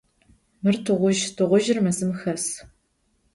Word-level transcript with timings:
Mır 0.63 0.75
tığuzj, 0.85 1.21
tığuzjır 1.35 1.77
mezım 1.85 2.11
xes. 2.19 2.45